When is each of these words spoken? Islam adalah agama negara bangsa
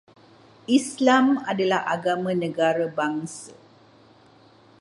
Islam 0.77 1.25
adalah 1.51 1.81
agama 1.95 2.31
negara 2.43 2.85
bangsa 2.97 3.53